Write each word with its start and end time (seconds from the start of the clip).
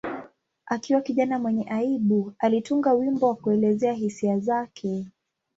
Akiwa 0.65 1.01
kijana 1.01 1.39
mwenye 1.39 1.65
aibu, 1.69 2.33
alitunga 2.39 2.93
wimbo 2.93 3.27
wa 3.27 3.35
kuelezea 3.35 3.93
hisia 3.93 4.39
zake. 4.39 5.05